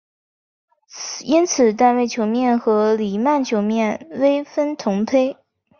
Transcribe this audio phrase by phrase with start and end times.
[1.23, 5.37] 因此单位球面和黎曼球面微分同胚。